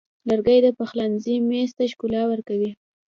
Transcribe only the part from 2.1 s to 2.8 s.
ورکوي.